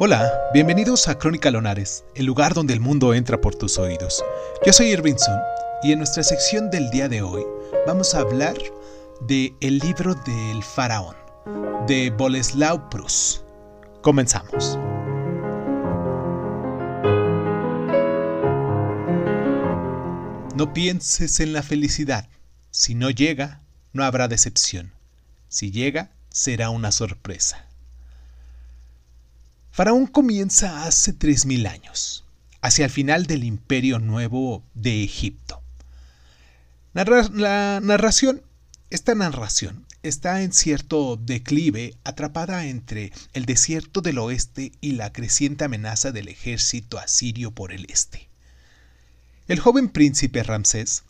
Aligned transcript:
Hola, 0.00 0.50
bienvenidos 0.52 1.06
a 1.06 1.16
Crónica 1.16 1.52
Lonares, 1.52 2.04
el 2.16 2.26
lugar 2.26 2.52
donde 2.52 2.74
el 2.74 2.80
mundo 2.80 3.14
entra 3.14 3.40
por 3.40 3.54
tus 3.54 3.78
oídos. 3.78 4.24
Yo 4.66 4.72
soy 4.72 4.88
Irving 4.88 5.14
Sun 5.16 5.38
y 5.84 5.92
en 5.92 5.98
nuestra 5.98 6.24
sección 6.24 6.68
del 6.68 6.90
día 6.90 7.08
de 7.08 7.22
hoy 7.22 7.44
vamos 7.86 8.12
a 8.12 8.18
hablar 8.18 8.56
de 9.20 9.54
El 9.60 9.78
libro 9.78 10.16
del 10.26 10.64
faraón 10.64 11.14
de 11.86 12.10
Boleslau 12.10 12.90
Prus. 12.90 13.44
Comenzamos. 14.02 14.76
No 20.56 20.72
pienses 20.74 21.38
en 21.38 21.52
la 21.52 21.62
felicidad. 21.62 22.28
Si 22.72 22.96
no 22.96 23.10
llega, 23.10 23.62
no 23.92 24.02
habrá 24.02 24.26
decepción. 24.26 24.92
Si 25.48 25.70
llega, 25.70 26.10
será 26.30 26.70
una 26.70 26.90
sorpresa. 26.90 27.63
Faraón 29.74 30.06
comienza 30.06 30.86
hace 30.86 31.12
3.000 31.18 31.68
años, 31.68 32.24
hacia 32.60 32.84
el 32.84 32.92
final 32.92 33.26
del 33.26 33.42
imperio 33.42 33.98
nuevo 33.98 34.62
de 34.74 35.02
Egipto. 35.02 35.64
la 36.92 37.80
narración, 37.82 38.42
esta 38.90 39.16
narración 39.16 39.84
está 40.04 40.42
en 40.42 40.52
cierto 40.52 41.16
declive, 41.16 41.96
atrapada 42.04 42.66
entre 42.66 43.10
el 43.32 43.46
desierto 43.46 44.00
del 44.00 44.18
oeste 44.18 44.70
y 44.80 44.92
la 44.92 45.12
creciente 45.12 45.64
amenaza 45.64 46.12
del 46.12 46.28
ejército 46.28 47.00
asirio 47.00 47.50
por 47.50 47.72
el 47.72 47.86
este. 47.90 48.28
El 49.48 49.58
joven 49.58 49.88
príncipe 49.88 50.44
Ramsés 50.44 51.02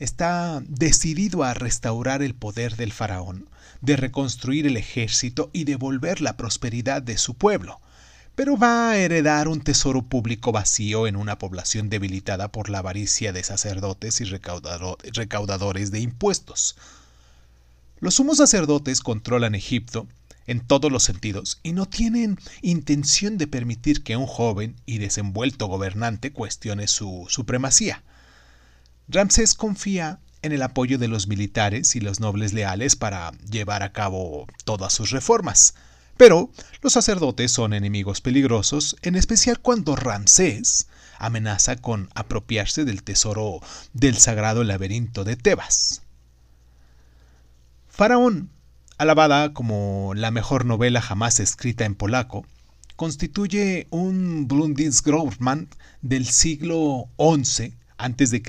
está 0.00 0.64
decidido 0.66 1.44
a 1.44 1.54
restaurar 1.54 2.24
el 2.24 2.34
poder 2.34 2.74
del 2.74 2.90
faraón, 2.90 3.48
de 3.82 3.94
reconstruir 3.94 4.66
el 4.66 4.76
ejército 4.76 5.48
y 5.52 5.62
devolver 5.62 6.20
la 6.20 6.36
prosperidad 6.36 7.02
de 7.02 7.16
su 7.16 7.34
pueblo, 7.34 7.80
pero 8.40 8.56
va 8.56 8.92
a 8.92 8.96
heredar 8.96 9.48
un 9.48 9.60
tesoro 9.60 10.00
público 10.00 10.50
vacío 10.50 11.06
en 11.06 11.16
una 11.16 11.36
población 11.36 11.90
debilitada 11.90 12.48
por 12.48 12.70
la 12.70 12.78
avaricia 12.78 13.34
de 13.34 13.44
sacerdotes 13.44 14.22
y 14.22 14.24
recaudadores 14.24 15.90
de 15.90 16.00
impuestos. 16.00 16.74
Los 17.98 18.14
sumos 18.14 18.38
sacerdotes 18.38 19.02
controlan 19.02 19.54
Egipto 19.54 20.06
en 20.46 20.60
todos 20.60 20.90
los 20.90 21.02
sentidos 21.02 21.60
y 21.62 21.72
no 21.72 21.84
tienen 21.84 22.38
intención 22.62 23.36
de 23.36 23.46
permitir 23.46 24.02
que 24.02 24.16
un 24.16 24.26
joven 24.26 24.74
y 24.86 24.96
desenvuelto 24.96 25.66
gobernante 25.66 26.32
cuestione 26.32 26.88
su 26.88 27.26
supremacía. 27.28 28.02
Ramsés 29.08 29.52
confía 29.52 30.18
en 30.40 30.52
el 30.52 30.62
apoyo 30.62 30.96
de 30.96 31.08
los 31.08 31.26
militares 31.26 31.94
y 31.94 32.00
los 32.00 32.20
nobles 32.20 32.54
leales 32.54 32.96
para 32.96 33.32
llevar 33.50 33.82
a 33.82 33.92
cabo 33.92 34.46
todas 34.64 34.94
sus 34.94 35.10
reformas. 35.10 35.74
Pero 36.20 36.50
los 36.82 36.92
sacerdotes 36.92 37.50
son 37.50 37.72
enemigos 37.72 38.20
peligrosos, 38.20 38.94
en 39.00 39.16
especial 39.16 39.58
cuando 39.58 39.96
Ramsés 39.96 40.86
amenaza 41.18 41.76
con 41.76 42.10
apropiarse 42.14 42.84
del 42.84 43.02
tesoro 43.02 43.60
del 43.94 44.18
sagrado 44.18 44.62
laberinto 44.62 45.24
de 45.24 45.36
Tebas. 45.36 46.02
Faraón, 47.88 48.50
alabada 48.98 49.54
como 49.54 50.12
la 50.14 50.30
mejor 50.30 50.66
novela 50.66 51.00
jamás 51.00 51.40
escrita 51.40 51.86
en 51.86 51.94
polaco, 51.94 52.44
constituye 52.96 53.86
un 53.88 54.46
Grundingsgrowman 54.46 55.68
del 56.02 56.26
siglo 56.26 57.08
XI 57.16 57.72
a.C. 57.96 58.42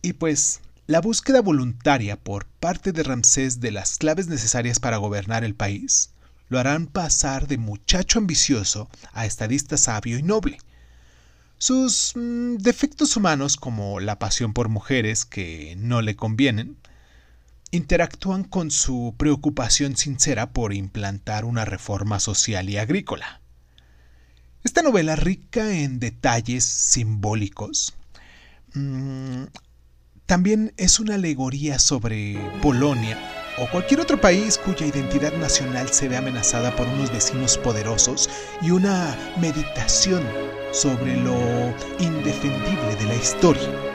y 0.00 0.14
pues 0.14 0.62
la 0.86 1.02
búsqueda 1.02 1.42
voluntaria 1.42 2.16
por 2.16 2.46
parte 2.46 2.92
de 2.92 3.02
Ramsés 3.02 3.60
de 3.60 3.70
las 3.70 3.98
claves 3.98 4.28
necesarias 4.28 4.80
para 4.80 4.96
gobernar 4.96 5.44
el 5.44 5.54
país 5.54 6.08
lo 6.48 6.58
harán 6.58 6.86
pasar 6.86 7.46
de 7.48 7.58
muchacho 7.58 8.18
ambicioso 8.18 8.88
a 9.12 9.26
estadista 9.26 9.76
sabio 9.76 10.18
y 10.18 10.22
noble. 10.22 10.58
Sus 11.58 12.12
mm, 12.16 12.56
defectos 12.56 13.16
humanos, 13.16 13.56
como 13.56 14.00
la 14.00 14.18
pasión 14.18 14.52
por 14.52 14.68
mujeres 14.68 15.24
que 15.24 15.74
no 15.78 16.02
le 16.02 16.16
convienen, 16.16 16.76
interactúan 17.70 18.44
con 18.44 18.70
su 18.70 19.14
preocupación 19.16 19.96
sincera 19.96 20.50
por 20.52 20.74
implantar 20.74 21.44
una 21.44 21.64
reforma 21.64 22.20
social 22.20 22.68
y 22.68 22.76
agrícola. 22.76 23.40
Esta 24.64 24.82
novela, 24.82 25.16
rica 25.16 25.72
en 25.72 25.98
detalles 25.98 26.64
simbólicos, 26.64 27.94
mm, 28.74 29.44
también 30.26 30.72
es 30.76 31.00
una 31.00 31.14
alegoría 31.14 31.78
sobre 31.78 32.38
Polonia 32.60 33.41
o 33.58 33.68
cualquier 33.70 34.00
otro 34.00 34.20
país 34.20 34.58
cuya 34.58 34.86
identidad 34.86 35.32
nacional 35.34 35.88
se 35.88 36.08
ve 36.08 36.16
amenazada 36.16 36.74
por 36.74 36.86
unos 36.88 37.12
vecinos 37.12 37.58
poderosos 37.58 38.28
y 38.62 38.70
una 38.70 39.16
meditación 39.40 40.22
sobre 40.72 41.16
lo 41.16 41.36
indefendible 41.98 42.96
de 42.98 43.04
la 43.06 43.14
historia. 43.14 43.91